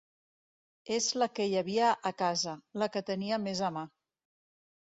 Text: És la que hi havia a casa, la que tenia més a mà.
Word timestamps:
És 0.95 1.09
la 1.23 1.27
que 1.39 1.45
hi 1.51 1.53
havia 1.61 1.91
a 2.11 2.13
casa, 2.23 2.57
la 2.85 2.91
que 2.97 3.07
tenia 3.11 3.41
més 3.47 3.63
a 3.69 3.73
mà. 3.77 3.89